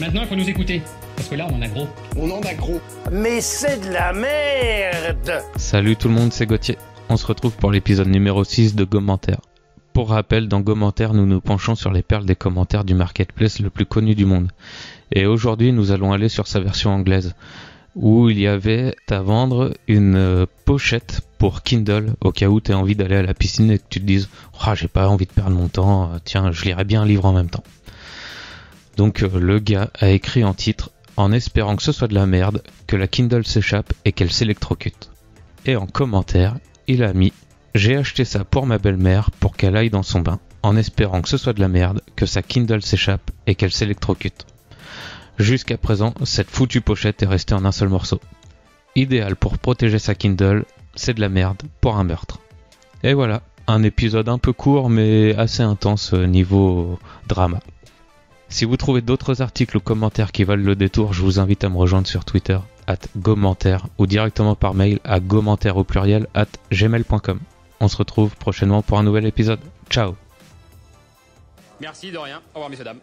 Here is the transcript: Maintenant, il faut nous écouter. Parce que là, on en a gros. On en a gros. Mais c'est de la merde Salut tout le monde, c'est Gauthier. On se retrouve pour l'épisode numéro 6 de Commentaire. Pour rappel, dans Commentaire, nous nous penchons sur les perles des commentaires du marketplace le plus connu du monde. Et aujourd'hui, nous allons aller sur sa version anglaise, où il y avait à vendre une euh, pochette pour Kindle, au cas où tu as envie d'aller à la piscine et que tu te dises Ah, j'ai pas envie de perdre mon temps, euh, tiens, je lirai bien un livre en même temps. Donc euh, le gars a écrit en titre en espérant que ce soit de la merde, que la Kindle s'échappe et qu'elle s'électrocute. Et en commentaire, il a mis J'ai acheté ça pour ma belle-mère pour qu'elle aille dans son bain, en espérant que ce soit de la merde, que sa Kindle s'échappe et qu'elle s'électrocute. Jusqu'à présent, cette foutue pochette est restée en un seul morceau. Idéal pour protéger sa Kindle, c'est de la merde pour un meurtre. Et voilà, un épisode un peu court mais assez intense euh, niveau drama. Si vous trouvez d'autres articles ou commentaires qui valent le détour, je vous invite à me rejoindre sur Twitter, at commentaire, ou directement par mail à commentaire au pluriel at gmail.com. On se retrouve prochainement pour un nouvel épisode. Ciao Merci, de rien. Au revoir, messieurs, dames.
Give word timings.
Maintenant, 0.00 0.22
il 0.22 0.28
faut 0.28 0.36
nous 0.36 0.48
écouter. 0.48 0.80
Parce 1.14 1.28
que 1.28 1.34
là, 1.34 1.46
on 1.50 1.56
en 1.56 1.60
a 1.60 1.68
gros. 1.68 1.86
On 2.16 2.30
en 2.30 2.40
a 2.40 2.54
gros. 2.54 2.80
Mais 3.12 3.42
c'est 3.42 3.86
de 3.86 3.92
la 3.92 4.14
merde 4.14 5.42
Salut 5.56 5.94
tout 5.94 6.08
le 6.08 6.14
monde, 6.14 6.32
c'est 6.32 6.46
Gauthier. 6.46 6.78
On 7.10 7.18
se 7.18 7.26
retrouve 7.26 7.54
pour 7.56 7.70
l'épisode 7.70 8.08
numéro 8.08 8.42
6 8.42 8.74
de 8.74 8.84
Commentaire. 8.84 9.40
Pour 9.92 10.08
rappel, 10.08 10.48
dans 10.48 10.62
Commentaire, 10.62 11.12
nous 11.12 11.26
nous 11.26 11.42
penchons 11.42 11.74
sur 11.74 11.92
les 11.92 12.00
perles 12.00 12.24
des 12.24 12.34
commentaires 12.34 12.84
du 12.84 12.94
marketplace 12.94 13.58
le 13.58 13.68
plus 13.68 13.84
connu 13.84 14.14
du 14.14 14.24
monde. 14.24 14.48
Et 15.12 15.26
aujourd'hui, 15.26 15.70
nous 15.70 15.92
allons 15.92 16.14
aller 16.14 16.30
sur 16.30 16.46
sa 16.46 16.60
version 16.60 16.92
anglaise, 16.92 17.34
où 17.94 18.30
il 18.30 18.38
y 18.38 18.46
avait 18.46 18.94
à 19.10 19.20
vendre 19.20 19.74
une 19.86 20.16
euh, 20.16 20.46
pochette 20.64 21.20
pour 21.36 21.62
Kindle, 21.62 22.14
au 22.22 22.32
cas 22.32 22.46
où 22.46 22.62
tu 22.62 22.72
as 22.72 22.78
envie 22.78 22.96
d'aller 22.96 23.16
à 23.16 23.22
la 23.22 23.34
piscine 23.34 23.70
et 23.70 23.78
que 23.78 23.84
tu 23.90 24.00
te 24.00 24.06
dises 24.06 24.30
Ah, 24.62 24.74
j'ai 24.74 24.88
pas 24.88 25.08
envie 25.08 25.26
de 25.26 25.32
perdre 25.32 25.50
mon 25.50 25.68
temps, 25.68 26.04
euh, 26.04 26.18
tiens, 26.24 26.52
je 26.52 26.64
lirai 26.64 26.84
bien 26.84 27.02
un 27.02 27.06
livre 27.06 27.26
en 27.26 27.34
même 27.34 27.50
temps. 27.50 27.64
Donc 28.96 29.22
euh, 29.22 29.38
le 29.38 29.58
gars 29.58 29.90
a 29.98 30.10
écrit 30.10 30.44
en 30.44 30.54
titre 30.54 30.90
en 31.16 31.32
espérant 31.32 31.76
que 31.76 31.82
ce 31.82 31.92
soit 31.92 32.08
de 32.08 32.14
la 32.14 32.26
merde, 32.26 32.62
que 32.86 32.96
la 32.96 33.06
Kindle 33.06 33.46
s'échappe 33.46 33.92
et 34.04 34.12
qu'elle 34.12 34.32
s'électrocute. 34.32 35.10
Et 35.66 35.76
en 35.76 35.86
commentaire, 35.86 36.56
il 36.86 37.02
a 37.02 37.12
mis 37.12 37.32
J'ai 37.74 37.96
acheté 37.96 38.24
ça 38.24 38.44
pour 38.44 38.66
ma 38.66 38.78
belle-mère 38.78 39.30
pour 39.30 39.56
qu'elle 39.56 39.76
aille 39.76 39.90
dans 39.90 40.02
son 40.02 40.20
bain, 40.20 40.40
en 40.62 40.76
espérant 40.76 41.22
que 41.22 41.28
ce 41.28 41.36
soit 41.36 41.52
de 41.52 41.60
la 41.60 41.68
merde, 41.68 42.02
que 42.16 42.26
sa 42.26 42.42
Kindle 42.42 42.82
s'échappe 42.82 43.30
et 43.46 43.54
qu'elle 43.54 43.72
s'électrocute. 43.72 44.46
Jusqu'à 45.38 45.78
présent, 45.78 46.14
cette 46.24 46.50
foutue 46.50 46.80
pochette 46.80 47.22
est 47.22 47.26
restée 47.26 47.54
en 47.54 47.64
un 47.64 47.72
seul 47.72 47.88
morceau. 47.88 48.20
Idéal 48.96 49.36
pour 49.36 49.58
protéger 49.58 49.98
sa 49.98 50.14
Kindle, 50.14 50.64
c'est 50.94 51.14
de 51.14 51.20
la 51.20 51.28
merde 51.28 51.62
pour 51.80 51.96
un 51.96 52.04
meurtre. 52.04 52.40
Et 53.02 53.14
voilà, 53.14 53.42
un 53.66 53.82
épisode 53.82 54.28
un 54.28 54.38
peu 54.38 54.52
court 54.52 54.90
mais 54.90 55.34
assez 55.36 55.62
intense 55.62 56.12
euh, 56.12 56.26
niveau 56.26 56.98
drama. 57.28 57.60
Si 58.50 58.64
vous 58.64 58.76
trouvez 58.76 59.00
d'autres 59.00 59.42
articles 59.42 59.76
ou 59.76 59.80
commentaires 59.80 60.32
qui 60.32 60.42
valent 60.44 60.64
le 60.64 60.74
détour, 60.74 61.12
je 61.12 61.22
vous 61.22 61.38
invite 61.38 61.62
à 61.62 61.68
me 61.68 61.76
rejoindre 61.76 62.08
sur 62.08 62.24
Twitter, 62.24 62.58
at 62.88 62.98
commentaire, 63.22 63.86
ou 63.96 64.06
directement 64.06 64.56
par 64.56 64.74
mail 64.74 64.98
à 65.04 65.20
commentaire 65.20 65.76
au 65.76 65.84
pluriel 65.84 66.26
at 66.34 66.48
gmail.com. 66.72 67.38
On 67.78 67.88
se 67.88 67.96
retrouve 67.96 68.34
prochainement 68.36 68.82
pour 68.82 68.98
un 68.98 69.04
nouvel 69.04 69.24
épisode. 69.24 69.60
Ciao 69.88 70.16
Merci, 71.80 72.10
de 72.10 72.18
rien. 72.18 72.40
Au 72.52 72.58
revoir, 72.58 72.70
messieurs, 72.70 72.84
dames. 72.84 72.98